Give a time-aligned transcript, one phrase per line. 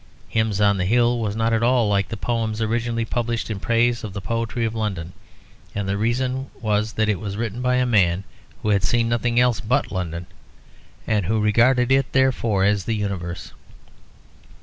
[0.29, 4.03] "Hymns on the Hill" was not at all like the poems originally published in praise
[4.03, 5.13] of the poetry of London.
[5.75, 8.23] And the reason was that it was really written by a man
[8.63, 10.25] who had seen nothing else but London,
[11.05, 13.51] and who regarded it, therefore, as the universe.